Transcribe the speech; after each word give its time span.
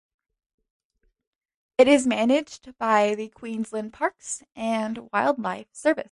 It 1.77 1.87
is 1.87 2.05
managed 2.07 2.75
by 2.77 3.13
the 3.15 3.29
Queensland 3.29 3.93
Parks 3.93 4.41
and 4.55 5.07
Wildlife 5.13 5.67
Service. 5.73 5.99